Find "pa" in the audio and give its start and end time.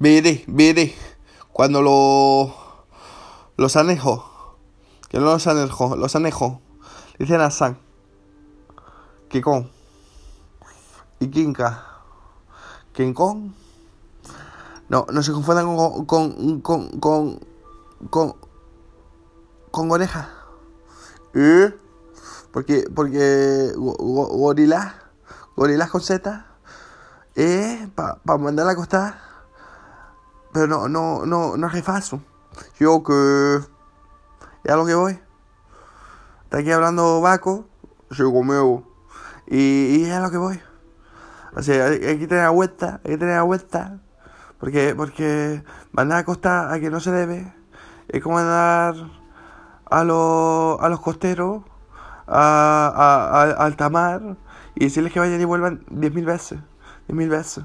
28.16-28.38